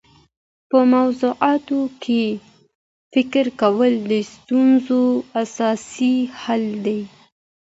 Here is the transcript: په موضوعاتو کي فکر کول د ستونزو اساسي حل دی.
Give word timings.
په 0.69 0.77
موضوعاتو 0.93 1.79
کي 2.03 2.23
فکر 3.13 3.45
کول 3.61 3.93
د 4.11 4.13
ستونزو 4.33 5.01
اساسي 5.41 6.15
حل 6.41 6.63
دی. 6.85 7.01